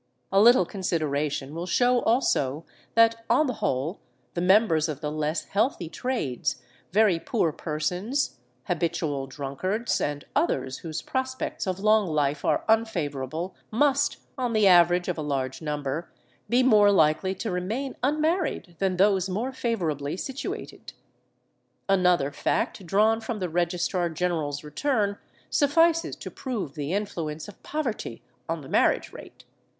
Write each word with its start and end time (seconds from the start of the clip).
A 0.31 0.39
little 0.41 0.65
consideration 0.65 1.53
will 1.53 1.67
show 1.67 1.99
also 2.01 2.65
that, 2.95 3.23
on 3.29 3.45
the 3.45 3.53
whole, 3.61 3.99
the 4.33 4.41
members 4.41 4.89
of 4.89 4.99
the 4.99 5.11
less 5.11 5.45
healthy 5.49 5.89
trades, 5.89 6.59
very 6.91 7.19
poor 7.19 7.51
persons, 7.53 8.39
habitual 8.63 9.27
drunkards, 9.27 10.01
and 10.01 10.25
others 10.35 10.79
whose 10.79 11.03
prospects 11.03 11.67
of 11.67 11.79
long 11.79 12.07
life 12.07 12.43
are 12.43 12.65
unfavourable, 12.67 13.53
must 13.69 14.17
(on 14.39 14.53
the 14.53 14.65
average 14.65 15.07
of 15.07 15.19
a 15.19 15.21
large 15.21 15.61
number) 15.61 16.09
be 16.49 16.63
more 16.63 16.91
likely 16.91 17.35
to 17.35 17.51
remain 17.51 17.95
unmarried 18.01 18.75
than 18.79 18.97
those 18.97 19.29
more 19.29 19.51
favourably 19.51 20.17
situated. 20.17 20.93
Another 21.87 22.31
fact 22.31 22.87
drawn 22.87 23.21
from 23.21 23.37
the 23.37 23.49
Registrar 23.49 24.09
General's 24.09 24.63
return 24.63 25.19
suffices 25.51 26.15
to 26.15 26.31
prove 26.31 26.73
the 26.73 26.91
influence 26.91 27.47
of 27.47 27.61
poverty 27.61 28.23
on 28.49 28.61
the 28.61 28.67
marriage 28.67 29.13
rate. 29.13 29.43